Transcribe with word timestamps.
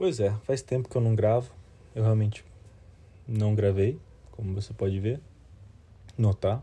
Pois 0.00 0.18
é, 0.18 0.30
faz 0.44 0.62
tempo 0.62 0.88
que 0.88 0.96
eu 0.96 1.00
não 1.02 1.14
gravo. 1.14 1.52
Eu 1.94 2.02
realmente 2.02 2.42
não 3.28 3.54
gravei, 3.54 4.00
como 4.30 4.54
você 4.54 4.72
pode 4.72 4.98
ver, 4.98 5.20
notar. 6.16 6.62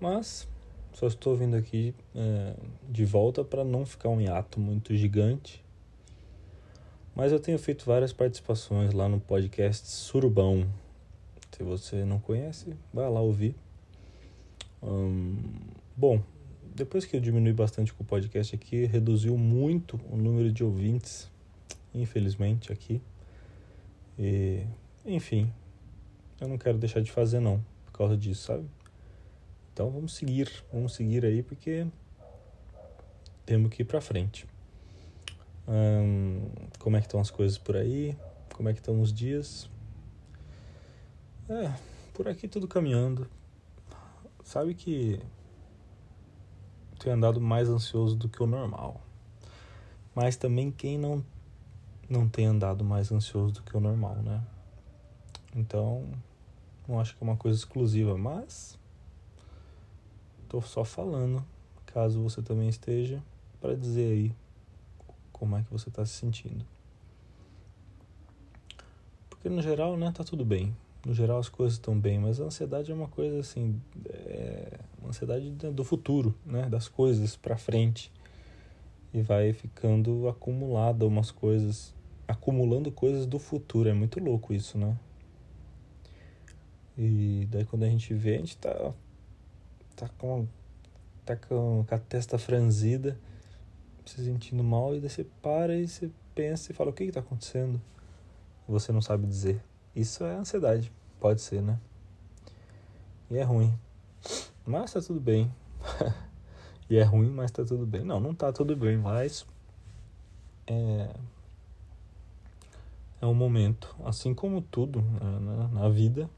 Mas 0.00 0.48
só 0.94 1.06
estou 1.06 1.36
vindo 1.36 1.54
aqui 1.54 1.94
é, 2.16 2.54
de 2.88 3.04
volta 3.04 3.44
para 3.44 3.62
não 3.62 3.84
ficar 3.84 4.08
um 4.08 4.22
hiato 4.22 4.58
muito 4.58 4.96
gigante. 4.96 5.62
Mas 7.14 7.30
eu 7.30 7.38
tenho 7.38 7.58
feito 7.58 7.84
várias 7.84 8.10
participações 8.10 8.94
lá 8.94 9.06
no 9.06 9.20
podcast 9.20 9.86
Surubão. 9.86 10.66
Se 11.52 11.62
você 11.62 12.06
não 12.06 12.18
conhece, 12.18 12.74
vai 12.90 13.10
lá 13.10 13.20
ouvir. 13.20 13.54
Hum, 14.82 15.36
bom, 15.94 16.22
depois 16.74 17.04
que 17.04 17.16
eu 17.16 17.20
diminui 17.20 17.52
bastante 17.52 17.92
com 17.92 18.02
o 18.02 18.06
podcast 18.06 18.54
aqui, 18.54 18.86
reduziu 18.86 19.36
muito 19.36 20.00
o 20.10 20.16
número 20.16 20.50
de 20.50 20.64
ouvintes, 20.64 21.30
infelizmente, 21.94 22.72
aqui. 22.72 23.00
E, 24.18 24.66
enfim, 25.04 25.52
eu 26.40 26.48
não 26.48 26.58
quero 26.58 26.78
deixar 26.78 27.00
de 27.00 27.10
fazer 27.10 27.40
não, 27.40 27.64
por 27.86 27.92
causa 27.92 28.16
disso, 28.16 28.46
sabe? 28.46 28.68
Então 29.72 29.90
vamos 29.90 30.14
seguir, 30.14 30.50
vamos 30.72 30.94
seguir 30.94 31.24
aí, 31.24 31.42
porque 31.42 31.86
temos 33.46 33.70
que 33.70 33.82
ir 33.82 33.84
pra 33.84 34.00
frente. 34.00 34.46
Hum, 35.66 36.48
como 36.78 36.96
é 36.96 37.00
que 37.00 37.06
estão 37.06 37.20
as 37.20 37.30
coisas 37.30 37.58
por 37.58 37.76
aí? 37.76 38.16
Como 38.54 38.68
é 38.68 38.72
que 38.72 38.80
estão 38.80 39.00
os 39.00 39.12
dias? 39.12 39.68
É, 41.48 41.72
por 42.12 42.28
aqui 42.28 42.46
tudo 42.46 42.68
caminhando. 42.68 43.28
Sabe 44.44 44.74
que 44.74 45.18
tenho 46.98 47.16
andado 47.16 47.40
mais 47.40 47.68
ansioso 47.68 48.16
do 48.16 48.28
que 48.28 48.42
o 48.42 48.46
normal. 48.46 49.00
Mas 50.14 50.36
também 50.36 50.70
quem 50.70 50.96
não 50.96 51.24
não 52.08 52.28
tem 52.28 52.46
andado 52.46 52.84
mais 52.84 53.10
ansioso 53.10 53.54
do 53.54 53.62
que 53.62 53.76
o 53.76 53.80
normal, 53.80 54.16
né? 54.16 54.42
Então, 55.54 56.04
não 56.88 57.00
acho 57.00 57.16
que 57.16 57.22
é 57.22 57.26
uma 57.26 57.36
coisa 57.36 57.58
exclusiva, 57.58 58.16
mas 58.18 58.78
tô 60.48 60.60
só 60.60 60.84
falando, 60.84 61.44
caso 61.86 62.22
você 62.22 62.42
também 62.42 62.68
esteja, 62.68 63.22
para 63.60 63.74
dizer 63.74 64.12
aí 64.12 64.36
como 65.32 65.56
é 65.56 65.62
que 65.62 65.70
você 65.72 65.88
está 65.88 66.04
se 66.04 66.12
sentindo. 66.12 66.64
Porque 69.28 69.48
no 69.48 69.62
geral, 69.62 69.96
né, 69.96 70.12
tá 70.12 70.24
tudo 70.24 70.44
bem. 70.44 70.74
No 71.04 71.12
geral 71.12 71.38
as 71.38 71.48
coisas 71.48 71.74
estão 71.74 71.98
bem, 71.98 72.18
mas 72.18 72.40
a 72.40 72.44
ansiedade 72.44 72.90
é 72.90 72.94
uma 72.94 73.08
coisa 73.08 73.40
assim, 73.40 73.80
é 74.06 74.78
uma 74.98 75.10
ansiedade 75.10 75.50
do 75.50 75.84
futuro, 75.84 76.34
né, 76.46 76.68
das 76.68 76.88
coisas 76.88 77.36
para 77.36 77.56
frente. 77.56 78.10
E 79.14 79.22
vai 79.22 79.54
ficando 79.54 80.28
acumulada 80.28 81.06
umas 81.06 81.30
coisas, 81.30 81.94
acumulando 82.28 82.90
coisas 82.90 83.24
do 83.24 83.38
futuro. 83.38 83.88
É 83.88 83.94
muito 83.94 84.18
louco 84.18 84.52
isso, 84.52 84.76
né? 84.76 84.94
E 86.98 87.48
daí 87.50 87.64
quando 87.64 87.84
a 87.84 87.88
gente 87.88 88.12
vê, 88.12 88.34
a 88.34 88.38
gente 88.38 88.56
tá 88.58 88.92
tá 89.96 90.08
com 90.18 90.46
tá 91.24 91.36
com, 91.36 91.84
com 91.88 91.94
a 91.94 91.98
testa 91.98 92.36
franzida 92.36 93.18
se 94.04 94.22
sentindo 94.22 94.62
mal 94.62 94.94
e 94.94 95.00
daí 95.00 95.08
você 95.08 95.24
para 95.40 95.74
e 95.76 95.88
você 95.88 96.10
pensa 96.34 96.72
e 96.72 96.74
fala 96.74 96.90
o 96.90 96.92
que 96.92 97.04
está 97.04 97.20
acontecendo? 97.20 97.80
Você 98.68 98.92
não 98.92 99.00
sabe 99.00 99.26
dizer. 99.26 99.62
Isso 99.94 100.24
é 100.24 100.34
ansiedade 100.34 100.92
pode 101.24 101.40
ser 101.40 101.62
né? 101.62 101.78
E 103.30 103.38
é 103.38 103.42
ruim. 103.42 103.72
Mas 104.66 104.92
tá 104.92 105.00
tudo 105.00 105.20
bem 105.20 105.50
é 106.96 107.02
ruim 107.02 107.30
mas 107.30 107.50
tá 107.50 107.64
tudo 107.64 107.86
bem 107.86 108.04
não 108.04 108.20
não 108.20 108.34
tá 108.34 108.52
tudo 108.52 108.76
bem 108.76 108.96
mas 108.96 109.46
é 110.66 111.10
é 113.20 113.26
um 113.26 113.34
momento 113.34 113.94
assim 114.04 114.34
como 114.34 114.60
tudo 114.60 115.00
né, 115.00 115.68
na 115.72 115.88
vida 115.88 116.28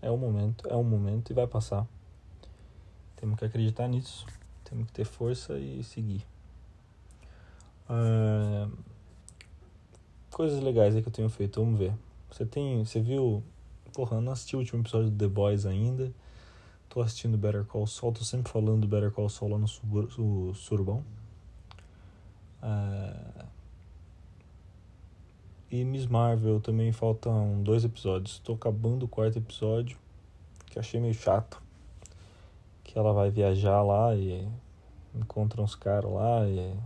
é 0.00 0.10
um 0.10 0.16
momento 0.16 0.68
é 0.68 0.76
um 0.76 0.84
momento 0.84 1.30
e 1.30 1.34
vai 1.34 1.46
passar 1.46 1.86
temos 3.16 3.38
que 3.38 3.44
acreditar 3.44 3.88
nisso 3.88 4.26
temos 4.64 4.86
que 4.86 4.92
ter 4.92 5.04
força 5.04 5.58
e 5.58 5.82
seguir 5.84 6.26
ah, 7.88 8.68
coisas 10.30 10.60
legais 10.62 10.96
aí 10.96 11.02
que 11.02 11.08
eu 11.08 11.12
tenho 11.12 11.28
feito, 11.28 11.60
vamos 11.62 11.78
ver. 11.78 11.92
Você 12.30 12.44
tem. 12.44 12.84
Você 12.84 13.00
viu. 13.00 13.42
Porra, 13.92 14.16
eu 14.16 14.20
não 14.22 14.32
assisti 14.32 14.56
o 14.56 14.58
último 14.58 14.80
episódio 14.80 15.10
do 15.10 15.16
The 15.16 15.28
Boys 15.28 15.66
ainda. 15.66 16.10
Tô 16.92 17.00
assistindo 17.00 17.38
Better 17.38 17.64
Call 17.64 17.86
Saul, 17.86 18.12
tô 18.12 18.22
sempre 18.22 18.52
falando 18.52 18.82
do 18.82 18.86
Better 18.86 19.10
Call 19.10 19.26
Saul 19.26 19.52
lá 19.52 19.58
no, 19.58 19.66
no 20.18 20.54
Surbão. 20.54 21.02
Ah, 22.60 23.46
e 25.70 25.82
Miss 25.86 26.04
Marvel 26.04 26.60
também 26.60 26.92
faltam 26.92 27.62
dois 27.62 27.82
episódios. 27.82 28.40
Tô 28.40 28.52
acabando 28.52 29.06
o 29.06 29.08
quarto 29.08 29.38
episódio, 29.38 29.96
que 30.66 30.78
achei 30.78 31.00
meio 31.00 31.14
chato. 31.14 31.62
Que 32.84 32.98
ela 32.98 33.14
vai 33.14 33.30
viajar 33.30 33.80
lá 33.80 34.14
e 34.14 34.46
encontra 35.14 35.62
uns 35.62 35.74
caras 35.74 36.12
lá 36.12 36.46
e 36.46 36.76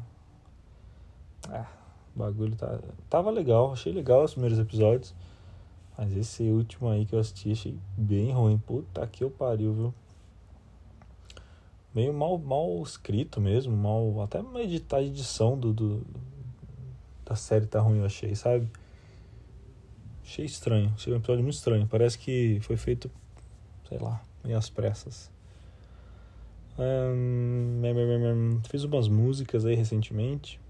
ah, 1.50 1.66
o 2.14 2.18
bagulho 2.20 2.54
tá, 2.54 2.78
tava 3.10 3.32
legal, 3.32 3.72
achei 3.72 3.92
legal 3.92 4.22
os 4.22 4.34
primeiros 4.34 4.60
episódios. 4.60 5.12
Mas 5.96 6.14
esse 6.14 6.42
último 6.50 6.88
aí 6.88 7.06
que 7.06 7.14
eu 7.14 7.18
assisti 7.18 7.52
achei 7.52 7.78
bem 7.96 8.32
ruim. 8.32 8.58
Puta 8.58 9.06
que 9.06 9.24
eu 9.24 9.30
pariu, 9.30 9.72
viu? 9.72 9.94
Meio 11.94 12.12
mal, 12.12 12.36
mal 12.36 12.82
escrito 12.82 13.40
mesmo, 13.40 13.74
mal. 13.74 14.20
Até 14.20 14.40
editar 14.60 14.98
a 14.98 15.02
edição 15.02 15.58
do, 15.58 15.72
do, 15.72 16.06
da 17.24 17.34
série 17.34 17.66
tá 17.66 17.80
ruim, 17.80 17.98
eu 17.98 18.04
achei, 18.04 18.34
sabe? 18.34 18.70
Achei 20.22 20.44
estranho. 20.44 20.92
Achei 20.94 21.12
um 21.12 21.16
episódio 21.16 21.42
muito 21.42 21.54
estranho. 21.54 21.86
Parece 21.86 22.18
que 22.18 22.58
foi 22.60 22.76
feito, 22.76 23.10
sei 23.88 23.98
lá, 23.98 24.22
meio 24.44 24.58
às 24.58 24.68
pressas. 24.68 25.30
Um, 26.78 27.80
fiz 28.68 28.84
umas 28.84 29.08
músicas 29.08 29.64
aí 29.64 29.74
recentemente 29.74 30.60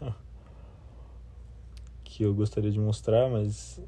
que 2.02 2.22
eu 2.22 2.32
gostaria 2.32 2.70
de 2.70 2.78
mostrar, 2.78 3.28
mas 3.28 3.78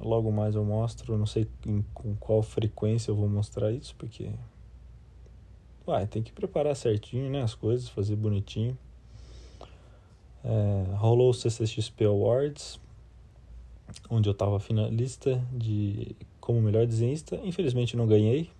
logo 0.00 0.32
mais 0.32 0.54
eu 0.54 0.64
mostro. 0.64 1.16
Não 1.16 1.26
sei 1.26 1.46
em, 1.66 1.82
com 1.94 2.14
qual 2.16 2.42
frequência 2.42 3.10
eu 3.10 3.16
vou 3.16 3.28
mostrar 3.28 3.70
isso, 3.72 3.94
porque. 3.96 4.30
Uai, 5.86 6.06
tem 6.06 6.22
que 6.22 6.32
preparar 6.32 6.74
certinho, 6.74 7.30
né? 7.30 7.42
As 7.42 7.54
coisas, 7.54 7.88
fazer 7.88 8.16
bonitinho. 8.16 8.76
É, 10.42 10.94
rolou 10.96 11.30
o 11.30 11.34
CCXP 11.34 12.06
Awards, 12.06 12.80
onde 14.08 14.28
eu 14.28 14.34
tava 14.34 14.58
finalista 14.58 15.44
de 15.52 16.16
como 16.40 16.62
melhor 16.62 16.86
desenhista. 16.86 17.38
Infelizmente 17.44 17.96
não 17.96 18.06
ganhei, 18.06 18.50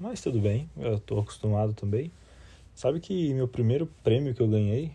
mas 0.00 0.22
tudo 0.22 0.40
bem, 0.40 0.70
eu 0.78 0.98
tô 0.98 1.18
acostumado 1.20 1.74
também. 1.74 2.10
Sabe 2.74 3.00
que 3.00 3.34
meu 3.34 3.46
primeiro 3.46 3.86
prêmio 4.02 4.34
que 4.34 4.40
eu 4.40 4.48
ganhei 4.48 4.92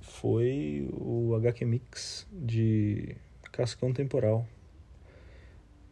foi 0.00 0.88
o 0.92 1.34
HQ 1.34 1.66
Mix 1.66 2.26
de 2.32 3.14
Cascão 3.52 3.92
Temporal. 3.92 4.48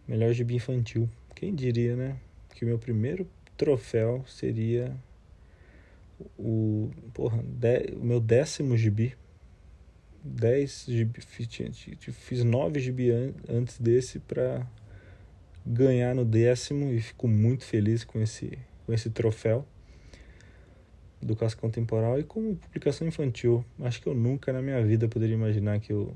Melhor 0.08 0.32
gibi 0.32 0.56
infantil. 0.56 1.08
Quem 1.36 1.54
diria, 1.54 1.94
né? 1.94 2.16
Que 2.54 2.64
meu 2.64 2.78
primeiro 2.78 3.28
troféu 3.56 4.24
seria 4.26 4.96
o, 6.38 6.90
porra, 7.12 7.42
de, 7.42 7.94
o 7.94 8.04
meu 8.04 8.18
décimo 8.18 8.76
gibi. 8.76 9.14
Dez 10.24 10.86
gibi. 10.88 11.20
Fiz 11.20 12.42
nove 12.42 12.80
gibi 12.80 13.10
an, 13.10 13.32
antes 13.48 13.78
desse 13.78 14.18
pra 14.18 14.66
ganhar 15.64 16.14
no 16.14 16.24
décimo 16.24 16.90
e 16.92 17.00
fico 17.00 17.28
muito 17.28 17.64
feliz 17.64 18.04
com 18.04 18.20
esse, 18.20 18.58
com 18.86 18.92
esse 18.92 19.10
troféu 19.10 19.66
do 21.20 21.36
Cascão 21.36 21.70
Temporal 21.70 22.18
e 22.18 22.24
como 22.24 22.56
publicação 22.56 23.06
infantil. 23.06 23.64
Acho 23.80 24.00
que 24.00 24.08
eu 24.08 24.14
nunca 24.14 24.52
na 24.52 24.62
minha 24.62 24.82
vida 24.84 25.08
poderia 25.08 25.34
imaginar 25.34 25.78
que 25.80 25.92
eu 25.92 26.14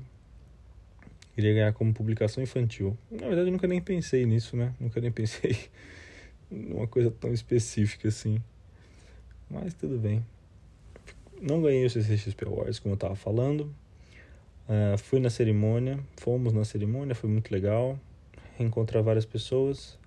iria 1.37 1.53
ganhar 1.53 1.73
como 1.73 1.93
publicação 1.93 2.41
infantil. 2.41 2.97
Na 3.11 3.27
verdade, 3.27 3.47
eu 3.47 3.51
nunca 3.51 3.67
nem 3.67 3.81
pensei 3.81 4.25
nisso, 4.25 4.55
né? 4.55 4.73
Nunca 4.79 5.01
nem 5.01 5.11
pensei 5.11 5.57
numa 6.49 6.87
coisa 6.87 7.11
tão 7.11 7.33
específica 7.33 8.07
assim. 8.07 8.41
Mas 9.49 9.73
tudo 9.73 9.97
bem. 9.97 10.25
Não 11.41 11.61
ganhei 11.61 11.85
o 11.85 11.89
CCXP 11.89 12.45
Awards, 12.45 12.79
como 12.79 12.93
eu 12.93 12.95
estava 12.95 13.15
falando. 13.15 13.73
Uh, 14.67 14.97
fui 14.97 15.19
na 15.19 15.29
cerimônia, 15.29 15.99
fomos 16.17 16.53
na 16.53 16.63
cerimônia, 16.63 17.13
foi 17.13 17.29
muito 17.29 17.51
legal. 17.51 17.99
Reencontrar 18.57 19.03
várias 19.03 19.25
pessoas. 19.25 19.99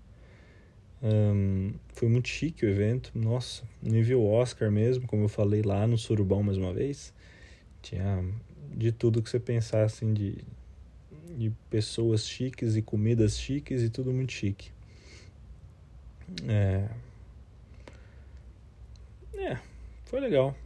Um, 1.00 1.74
foi 1.94 2.08
muito 2.08 2.28
chique 2.28 2.66
o 2.66 2.68
evento, 2.68 3.12
nossa, 3.14 3.62
nível 3.80 4.24
Oscar 4.26 4.68
mesmo, 4.68 5.06
como 5.06 5.24
eu 5.24 5.28
falei 5.28 5.62
lá 5.62 5.86
no 5.86 5.96
Surubão 5.96 6.42
mais 6.42 6.58
uma 6.58 6.72
vez. 6.72 7.14
Tinha 7.80 8.24
de 8.74 8.90
tudo 8.90 9.22
que 9.22 9.30
você 9.30 9.38
pensasse 9.38 10.04
assim, 10.04 10.12
de, 10.12 10.38
de 11.38 11.50
pessoas 11.70 12.26
chiques 12.26 12.74
e 12.74 12.82
comidas 12.82 13.38
chiques 13.38 13.82
e 13.82 13.88
tudo 13.88 14.12
muito 14.12 14.32
chique. 14.32 14.70
É, 16.46 16.88
é 19.34 19.58
foi 20.06 20.20
legal, 20.20 20.56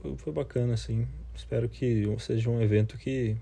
foi, 0.00 0.16
foi 0.16 0.32
bacana 0.32 0.74
assim. 0.74 1.06
Espero 1.34 1.68
que 1.68 2.04
seja 2.18 2.48
um 2.48 2.60
evento 2.62 2.96
que 2.96 3.36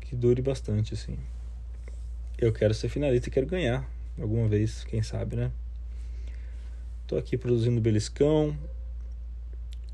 que 0.00 0.14
dure 0.14 0.42
bastante, 0.42 0.92
assim. 0.92 1.18
Eu 2.38 2.52
quero 2.52 2.74
ser 2.74 2.88
finalista 2.88 3.28
e 3.28 3.32
quero 3.32 3.46
ganhar 3.46 3.88
alguma 4.20 4.46
vez, 4.46 4.84
quem 4.84 5.02
sabe, 5.02 5.36
né? 5.36 5.50
Tô 7.06 7.16
aqui 7.16 7.36
produzindo 7.38 7.80
Beliscão. 7.80 8.56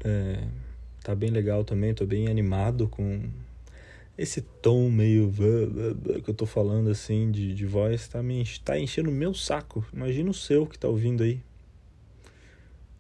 É, 0.05 0.47
tá 1.03 1.15
bem 1.15 1.31
legal 1.31 1.65
também, 1.65 1.95
tô 1.95 2.05
bem 2.07 2.29
animado 2.29 2.89
com 2.89 3.31
esse 4.17 4.43
tom 4.43 4.91
meio 4.91 5.33
que 6.23 6.31
eu 6.31 6.35
tô 6.35 6.45
falando 6.47 6.91
assim 6.91 7.31
de, 7.31 7.55
de 7.55 7.67
voz, 7.67 8.09
tá, 8.09 8.23
me, 8.23 8.45
tá 8.65 8.79
enchendo 8.79 9.11
o 9.11 9.12
meu 9.12 9.33
saco. 9.33 9.85
Imagina 9.93 10.31
o 10.31 10.35
seu 10.35 10.67
que 10.67 10.79
tá 10.79 10.89
ouvindo 10.89 11.23
aí. 11.23 11.43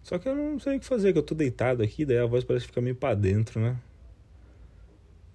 Só 0.02 0.18
que 0.18 0.28
eu 0.28 0.34
não 0.34 0.58
sei 0.58 0.76
o 0.76 0.80
que 0.80 0.86
fazer, 0.86 1.12
que 1.12 1.18
eu 1.18 1.22
tô 1.22 1.34
deitado 1.34 1.82
aqui, 1.82 2.04
daí 2.04 2.18
a 2.18 2.26
voz 2.26 2.42
parece 2.42 2.66
ficar 2.66 2.80
meio 2.80 2.96
pra 2.96 3.14
dentro, 3.14 3.60
né? 3.60 3.76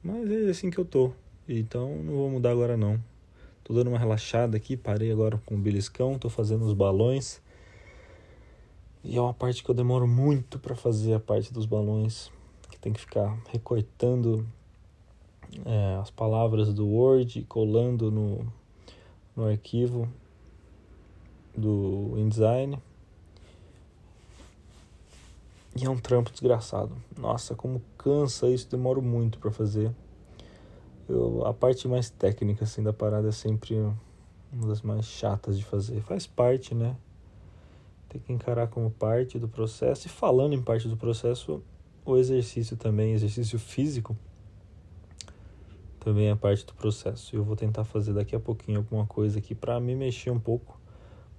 Mas 0.04 0.30
é 0.30 0.50
assim 0.50 0.70
que 0.70 0.78
eu 0.78 0.86
tô. 0.86 1.12
Então 1.48 1.96
não 2.04 2.14
vou 2.14 2.30
mudar 2.30 2.52
agora 2.52 2.76
não. 2.76 3.02
Tô 3.64 3.74
dando 3.74 3.88
uma 3.88 4.00
relaxada 4.00 4.58
aqui, 4.58 4.76
parei 4.76 5.12
agora 5.12 5.42
com 5.46 5.56
o 5.56 5.58
beliscão, 5.58 6.20
tô 6.20 6.30
fazendo 6.30 6.66
os 6.66 6.74
balões. 6.74 7.42
E 9.04 9.18
é 9.18 9.22
uma 9.22 9.34
parte 9.34 9.64
que 9.64 9.70
eu 9.70 9.76
demoro 9.76 10.08
muito 10.08 10.58
para 10.58 10.76
fazer 10.76 11.14
a 11.14 11.20
parte 11.20 11.54
dos 11.54 11.66
balões, 11.66 12.32
que 12.70 12.80
tem 12.80 12.92
que 12.92 13.00
ficar 13.00 13.40
recortando 13.52 14.48
é, 15.66 15.98
as 16.02 16.10
palavras 16.10 16.74
do 16.74 16.88
Word, 16.88 17.44
colando 17.44 18.12
no, 18.12 18.46
no 19.36 19.48
arquivo 19.48 20.08
do 21.56 22.14
InDesign. 22.18 22.78
E 25.76 25.86
é 25.86 25.90
um 25.90 25.98
trampo 25.98 26.32
desgraçado. 26.32 26.96
Nossa, 27.18 27.54
como 27.54 27.82
cansa 27.98 28.48
isso, 28.48 28.70
demoro 28.70 29.02
muito 29.02 29.40
para 29.40 29.52
fazer. 29.52 29.92
Eu, 31.08 31.46
a 31.46 31.54
parte 31.54 31.88
mais 31.88 32.10
técnica 32.10 32.64
assim 32.64 32.82
da 32.82 32.94
parada 32.94 33.28
é 33.28 33.32
sempre 33.32 33.76
uma 34.52 34.68
das 34.68 34.82
mais 34.82 35.06
chatas 35.06 35.58
de 35.58 35.66
fazer. 35.66 36.02
Faz 36.02 36.26
parte, 36.26 36.74
né? 36.74 36.96
Tem 38.08 38.22
que 38.22 38.32
encarar 38.32 38.68
como 38.68 38.90
parte 38.90 39.38
do 39.38 39.48
processo. 39.48 40.08
E 40.08 40.10
falando 40.10 40.54
em 40.54 40.62
parte 40.62 40.88
do 40.88 40.96
processo, 40.96 41.62
o 42.06 42.16
exercício 42.16 42.78
também, 42.78 43.14
exercício 43.14 43.60
físico, 43.60 44.16
também 46.06 46.30
é 46.30 46.36
parte 46.36 46.64
do 46.64 46.74
processo. 46.76 47.36
Eu 47.36 47.44
vou 47.44 47.56
tentar 47.56 47.84
fazer 47.84 48.14
daqui 48.14 48.36
a 48.36 48.40
pouquinho 48.40 48.78
alguma 48.78 49.08
coisa 49.08 49.40
aqui 49.40 49.56
para 49.56 49.80
me 49.80 49.96
mexer 49.96 50.30
um 50.30 50.40
pouco, 50.40 50.80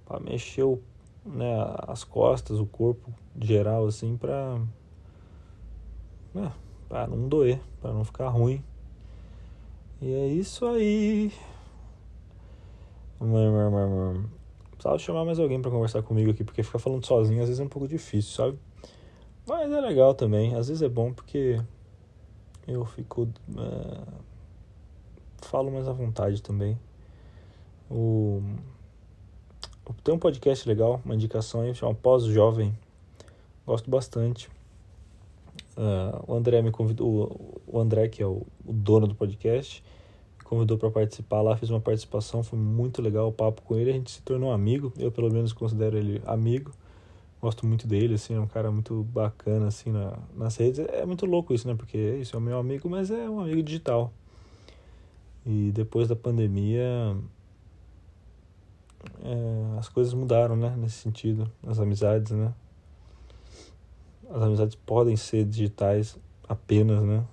para 0.05 0.19
mexer 0.19 0.63
o 0.63 0.81
né, 1.25 1.55
as 1.87 2.03
costas, 2.03 2.59
o 2.59 2.65
corpo 2.65 3.13
geral, 3.39 3.85
assim, 3.87 4.17
pra, 4.17 4.59
né, 6.33 6.51
pra 6.89 7.07
não 7.07 7.29
doer, 7.29 7.61
pra 7.79 7.93
não 7.93 8.03
ficar 8.03 8.27
ruim. 8.27 8.61
E 10.01 10.13
é 10.13 10.27
isso 10.27 10.65
aí. 10.65 11.31
Precisava 14.71 14.99
chamar 14.99 15.25
mais 15.25 15.39
alguém 15.39 15.61
para 15.61 15.71
conversar 15.71 16.03
comigo 16.03 16.31
aqui, 16.31 16.43
porque 16.43 16.61
ficar 16.61 16.79
falando 16.79 17.05
sozinho 17.05 17.41
às 17.41 17.47
vezes 17.47 17.61
é 17.61 17.63
um 17.63 17.69
pouco 17.69 17.87
difícil, 17.87 18.33
sabe? 18.33 18.59
Mas 19.47 19.71
é 19.71 19.79
legal 19.79 20.13
também, 20.13 20.55
às 20.55 20.67
vezes 20.67 20.83
é 20.83 20.89
bom 20.89 21.13
porque 21.13 21.57
eu 22.67 22.83
fico. 22.85 23.29
É, 23.57 24.27
falo 25.47 25.71
mais 25.71 25.87
à 25.87 25.91
vontade 25.91 26.41
também. 26.41 26.77
O 27.89 28.41
tem 30.03 30.13
um 30.13 30.19
podcast 30.19 30.67
legal, 30.67 31.01
uma 31.05 31.15
indicação 31.15 31.61
aí, 31.61 31.73
chama 31.73 31.93
Pós-Jovem. 31.95 32.77
Gosto 33.65 33.89
bastante. 33.89 34.49
Uh, 35.77 36.31
o 36.31 36.35
André 36.35 36.61
me 36.61 36.71
convidou, 36.71 37.61
o 37.65 37.79
André, 37.79 38.07
que 38.07 38.21
é 38.21 38.25
o, 38.25 38.45
o 38.65 38.73
dono 38.73 39.07
do 39.07 39.15
podcast, 39.15 39.83
me 40.37 40.43
convidou 40.43 40.77
para 40.77 40.89
participar 40.89 41.41
lá, 41.41 41.55
fiz 41.55 41.69
uma 41.69 41.79
participação, 41.79 42.43
foi 42.43 42.57
muito 42.57 43.01
legal 43.01 43.27
o 43.27 43.31
papo 43.31 43.61
com 43.61 43.75
ele, 43.75 43.91
a 43.91 43.93
gente 43.93 44.11
se 44.11 44.21
tornou 44.21 44.51
amigo, 44.51 44.91
eu 44.97 45.11
pelo 45.11 45.31
menos 45.31 45.53
considero 45.53 45.97
ele 45.97 46.21
amigo. 46.25 46.71
Gosto 47.39 47.67
muito 47.67 47.87
dele, 47.87 48.15
assim, 48.15 48.33
é 48.33 48.39
um 48.39 48.47
cara 48.47 48.71
muito 48.71 49.03
bacana, 49.03 49.67
assim, 49.67 49.91
na, 49.91 50.17
nas 50.35 50.57
redes. 50.57 50.79
É 50.79 51.05
muito 51.05 51.25
louco 51.25 51.53
isso, 51.53 51.67
né? 51.67 51.75
Porque 51.75 51.97
isso 52.19 52.35
é 52.35 52.39
o 52.39 52.41
meu 52.41 52.57
amigo, 52.57 52.89
mas 52.89 53.11
é 53.11 53.29
um 53.29 53.39
amigo 53.39 53.61
digital. 53.61 54.11
E 55.49 55.71
depois 55.71 56.09
da 56.09 56.15
pandemia, 56.15 57.15
é, 59.21 59.79
as 59.79 59.87
coisas 59.87 60.13
mudaram, 60.13 60.57
né? 60.57 60.75
Nesse 60.75 60.97
sentido, 60.97 61.49
as 61.65 61.79
amizades, 61.79 62.33
né? 62.33 62.53
As 64.29 64.41
amizades 64.41 64.75
podem 64.75 65.15
ser 65.15 65.45
digitais 65.45 66.17
apenas, 66.49 67.01
né? 67.01 67.25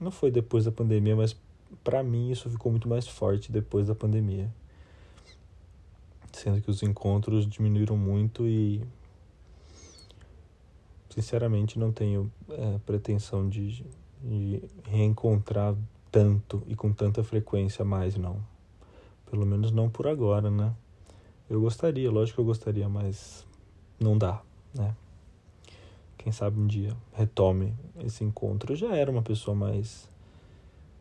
Não 0.00 0.10
foi 0.10 0.32
depois 0.32 0.64
da 0.64 0.72
pandemia, 0.72 1.14
mas 1.14 1.36
para 1.84 2.02
mim 2.02 2.32
isso 2.32 2.50
ficou 2.50 2.72
muito 2.72 2.88
mais 2.88 3.06
forte 3.06 3.52
depois 3.52 3.86
da 3.86 3.94
pandemia. 3.94 4.52
Sendo 6.32 6.60
que 6.60 6.68
os 6.68 6.82
encontros 6.82 7.46
diminuíram 7.46 7.96
muito 7.96 8.44
e 8.44 8.84
sinceramente 11.10 11.78
não 11.78 11.92
tenho 11.92 12.32
é, 12.48 12.78
pretensão 12.84 13.48
de, 13.48 13.84
de 14.20 14.62
reencontrar 14.84 15.76
tanto 16.10 16.62
e 16.66 16.74
com 16.74 16.92
tanta 16.92 17.22
frequência 17.22 17.84
mais 17.84 18.16
não. 18.16 18.40
Pelo 19.30 19.46
menos 19.46 19.70
não 19.70 19.88
por 19.88 20.06
agora, 20.06 20.50
né? 20.50 20.74
Eu 21.48 21.60
gostaria, 21.60 22.10
lógico 22.10 22.36
que 22.36 22.40
eu 22.40 22.44
gostaria, 22.44 22.88
mas 22.88 23.46
não 23.98 24.16
dá, 24.16 24.40
né? 24.74 24.94
Quem 26.18 26.32
sabe 26.32 26.60
um 26.60 26.66
dia 26.66 26.94
retome 27.12 27.74
esse 28.04 28.22
encontro. 28.22 28.72
Eu 28.72 28.76
já 28.76 28.94
era 28.94 29.10
uma 29.10 29.22
pessoa 29.22 29.54
mais 29.54 30.08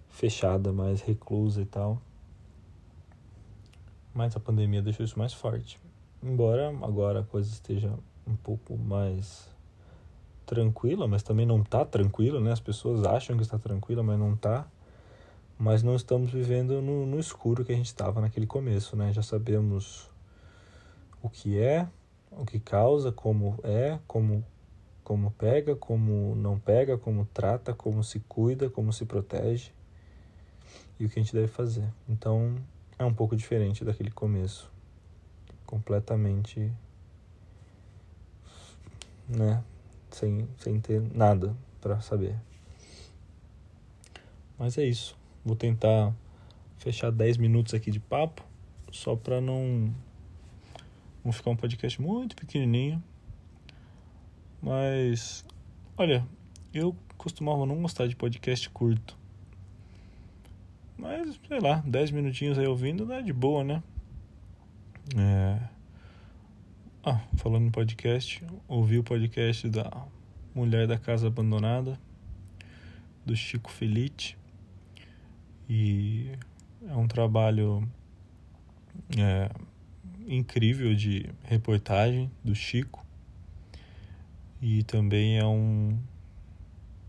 fechada, 0.09 0.71
mais 0.71 1.01
reclusa 1.01 1.61
e 1.61 1.65
tal. 1.65 2.01
Mas 4.13 4.35
a 4.35 4.39
pandemia 4.39 4.81
deixou 4.81 5.03
isso 5.03 5.19
mais 5.19 5.33
forte. 5.33 5.79
Embora 6.23 6.69
agora 6.81 7.19
a 7.19 7.23
coisa 7.23 7.49
esteja 7.49 7.93
um 8.25 8.35
pouco 8.35 8.77
mais 8.77 9.49
tranquila, 10.45 11.07
mas 11.07 11.21
também 11.21 11.45
não 11.45 11.63
tá 11.63 11.85
tranquila, 11.85 12.39
né? 12.39 12.51
As 12.51 12.59
pessoas 12.59 13.03
acham 13.03 13.35
que 13.35 13.43
está 13.43 13.59
tranquila, 13.59 14.01
mas 14.01 14.17
não 14.17 14.35
tá 14.35 14.65
mas 15.59 15.83
não 15.83 15.93
estamos 15.93 16.31
vivendo 16.31 16.81
no, 16.81 17.05
no 17.05 17.19
escuro 17.19 17.65
que 17.65 17.73
a 17.73 17.75
gente 17.75 17.87
estava 17.87 18.21
naquele 18.21 18.47
começo, 18.47 18.95
né? 18.95 19.11
Já 19.11 19.21
sabemos 19.21 20.09
o 21.21 21.29
que 21.29 21.59
é, 21.59 21.85
o 22.31 22.45
que 22.45 22.61
causa, 22.61 23.11
como 23.11 23.59
é, 23.61 23.99
como 24.07 24.43
como 25.03 25.31
pega, 25.31 25.75
como 25.75 26.33
não 26.35 26.57
pega, 26.57 26.97
como 26.97 27.25
trata, 27.25 27.73
como 27.73 28.03
se 28.03 28.21
cuida, 28.21 28.69
como 28.69 28.93
se 28.93 29.05
protege 29.05 29.71
e 30.99 31.05
o 31.05 31.09
que 31.09 31.19
a 31.19 31.23
gente 31.23 31.33
deve 31.33 31.47
fazer. 31.47 31.91
Então 32.07 32.55
é 32.97 33.03
um 33.03 33.13
pouco 33.13 33.35
diferente 33.35 33.83
daquele 33.83 34.11
começo, 34.11 34.71
completamente, 35.65 36.71
né, 39.27 39.61
sem 40.09 40.47
sem 40.57 40.79
ter 40.79 41.01
nada 41.13 41.53
para 41.81 41.99
saber. 41.99 42.39
Mas 44.57 44.77
é 44.77 44.85
isso. 44.85 45.18
Vou 45.49 45.55
tentar 45.55 46.13
fechar 46.77 47.11
10 47.11 47.37
minutos 47.37 47.73
aqui 47.73 47.89
de 47.89 47.99
papo, 47.99 48.45
só 48.91 49.15
para 49.15 49.41
não, 49.41 49.91
não 51.25 51.31
ficar 51.31 51.49
um 51.49 51.55
podcast 51.55 51.99
muito 51.99 52.35
pequenininho. 52.35 53.03
Mas, 54.61 55.43
olha, 55.97 56.23
eu 56.71 56.95
costumava 57.17 57.65
não 57.65 57.81
gostar 57.81 58.05
de 58.05 58.15
podcast 58.15 58.69
curto. 58.69 59.17
Mas, 60.95 61.39
sei 61.47 61.59
lá, 61.59 61.81
10 61.83 62.11
minutinhos 62.11 62.59
aí 62.59 62.67
ouvindo 62.67 63.07
dá 63.07 63.19
de 63.19 63.33
boa, 63.33 63.63
né? 63.63 63.81
É... 65.17 65.59
Ah, 67.03 67.21
falando 67.37 67.65
em 67.65 67.71
podcast, 67.71 68.45
ouvi 68.67 68.99
o 68.99 69.03
podcast 69.03 69.67
da 69.67 70.05
Mulher 70.53 70.85
da 70.85 70.99
Casa 70.99 71.25
Abandonada, 71.25 71.99
do 73.25 73.35
Chico 73.35 73.71
Felite. 73.71 74.37
E 75.69 76.31
é 76.87 76.95
um 76.95 77.07
trabalho 77.07 77.87
é, 79.17 79.49
incrível 80.27 80.95
de 80.95 81.29
reportagem 81.43 82.31
do 82.43 82.55
Chico. 82.55 83.05
E 84.61 84.83
também 84.83 85.37
é 85.37 85.45
um 85.45 85.97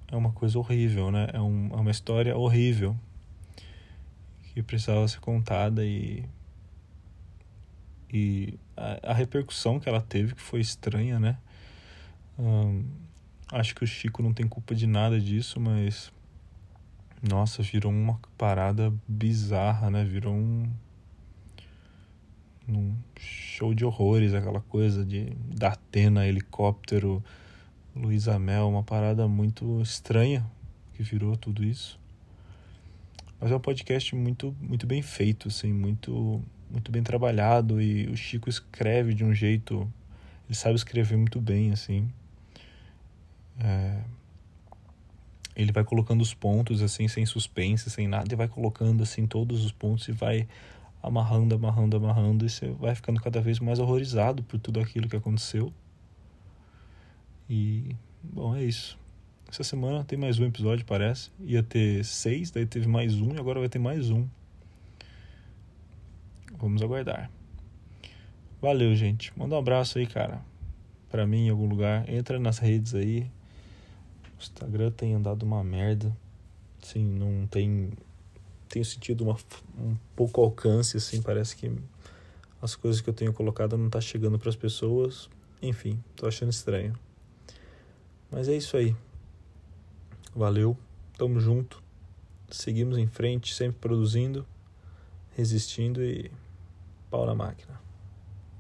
é 0.08 0.16
uma 0.16 0.32
coisa 0.32 0.58
horrível, 0.58 1.10
né? 1.10 1.28
É, 1.32 1.40
um, 1.40 1.68
é 1.72 1.76
uma 1.76 1.90
história 1.90 2.36
horrível 2.36 2.96
que 4.52 4.62
precisava 4.62 5.06
ser 5.08 5.20
contada 5.20 5.84
e 5.84 6.24
e 8.12 8.58
a, 8.76 9.12
a 9.12 9.14
repercussão 9.14 9.78
que 9.78 9.88
ela 9.88 10.00
teve 10.00 10.34
que 10.34 10.40
foi 10.40 10.60
estranha, 10.60 11.18
né? 11.18 11.38
Acho 13.52 13.74
que 13.74 13.84
o 13.84 13.86
Chico 13.86 14.22
não 14.22 14.32
tem 14.32 14.46
culpa 14.48 14.74
de 14.74 14.86
nada 14.86 15.20
disso, 15.20 15.60
mas 15.60 16.12
nossa, 17.22 17.62
virou 17.62 17.92
uma 17.92 18.18
parada 18.38 18.92
bizarra, 19.06 19.90
né? 19.90 20.04
Virou 20.04 20.34
um. 20.34 20.70
um 22.68 22.94
show 23.18 23.74
de 23.74 23.84
horrores, 23.84 24.32
aquela 24.32 24.60
coisa 24.60 25.04
de 25.04 25.26
da 25.54 25.68
Atena, 25.68 26.26
helicóptero, 26.26 27.22
Luísa 27.94 28.38
Mel, 28.38 28.68
uma 28.68 28.82
parada 28.82 29.28
muito 29.28 29.80
estranha 29.82 30.46
que 30.94 31.02
virou 31.02 31.36
tudo 31.36 31.64
isso. 31.64 31.98
Mas 33.40 33.50
é 33.50 33.56
um 33.56 33.60
podcast 33.60 34.14
muito, 34.14 34.54
muito 34.60 34.86
bem 34.86 35.00
feito, 35.00 35.48
assim, 35.48 35.72
muito, 35.72 36.42
muito 36.70 36.92
bem 36.92 37.02
trabalhado 37.02 37.80
e 37.80 38.06
o 38.06 38.16
Chico 38.16 38.50
escreve 38.50 39.14
de 39.14 39.24
um 39.24 39.32
jeito, 39.32 39.90
ele 40.46 40.54
sabe 40.54 40.74
escrever 40.74 41.16
muito 41.16 41.40
bem, 41.40 41.72
assim. 41.72 42.10
É, 43.58 44.02
ele 45.60 45.72
vai 45.72 45.84
colocando 45.84 46.20
os 46.20 46.32
pontos 46.32 46.82
assim 46.82 47.08
sem 47.08 47.26
suspense, 47.26 47.90
sem 47.90 48.08
nada, 48.08 48.32
e 48.32 48.36
vai 48.36 48.48
colocando 48.48 49.02
assim 49.02 49.26
todos 49.26 49.64
os 49.64 49.72
pontos 49.72 50.08
e 50.08 50.12
vai 50.12 50.48
amarrando, 51.02 51.54
amarrando, 51.54 51.96
amarrando, 51.96 52.46
e 52.46 52.50
você 52.50 52.68
vai 52.72 52.94
ficando 52.94 53.20
cada 53.20 53.40
vez 53.40 53.58
mais 53.58 53.78
horrorizado 53.78 54.42
por 54.42 54.58
tudo 54.58 54.80
aquilo 54.80 55.08
que 55.08 55.16
aconteceu. 55.16 55.72
E 57.48 57.96
bom, 58.22 58.54
é 58.54 58.62
isso. 58.62 58.98
Essa 59.50 59.64
semana 59.64 60.04
tem 60.04 60.18
mais 60.18 60.38
um 60.38 60.44
episódio, 60.44 60.86
parece. 60.86 61.30
Ia 61.40 61.62
ter 61.62 62.04
seis, 62.04 62.50
daí 62.50 62.64
teve 62.64 62.86
mais 62.86 63.20
um 63.20 63.34
e 63.34 63.38
agora 63.38 63.58
vai 63.58 63.68
ter 63.68 63.80
mais 63.80 64.10
um. 64.10 64.26
Vamos 66.56 66.82
aguardar. 66.82 67.30
Valeu, 68.62 68.94
gente. 68.94 69.36
Manda 69.36 69.56
um 69.56 69.58
abraço 69.58 69.98
aí, 69.98 70.06
cara. 70.06 70.40
Pra 71.08 71.26
mim 71.26 71.46
em 71.46 71.50
algum 71.50 71.66
lugar. 71.66 72.08
Entra 72.08 72.38
nas 72.38 72.58
redes 72.58 72.94
aí. 72.94 73.28
O 74.40 74.42
Instagram 74.42 74.90
tem 74.90 75.14
andado 75.14 75.42
uma 75.42 75.62
merda. 75.62 76.16
Assim, 76.82 77.04
não 77.04 77.46
tem. 77.46 77.92
Tenho 78.70 78.84
sentido 78.84 79.22
uma, 79.22 79.36
um 79.78 79.94
pouco 80.16 80.40
alcance, 80.40 80.96
assim. 80.96 81.20
Parece 81.20 81.54
que 81.54 81.70
as 82.62 82.74
coisas 82.74 83.02
que 83.02 83.10
eu 83.10 83.14
tenho 83.14 83.34
colocado 83.34 83.76
não 83.76 83.90
tá 83.90 84.00
chegando 84.00 84.38
para 84.38 84.48
as 84.48 84.56
pessoas. 84.56 85.28
Enfim, 85.60 86.02
tô 86.16 86.26
achando 86.26 86.50
estranho. 86.50 86.94
Mas 88.30 88.48
é 88.48 88.56
isso 88.56 88.78
aí. 88.78 88.96
Valeu, 90.34 90.74
tamo 91.18 91.38
junto. 91.38 91.82
Seguimos 92.48 92.96
em 92.96 93.06
frente, 93.06 93.54
sempre 93.54 93.78
produzindo, 93.78 94.46
resistindo 95.36 96.02
e 96.02 96.30
pau 97.10 97.26
na 97.26 97.34
máquina. 97.34 97.78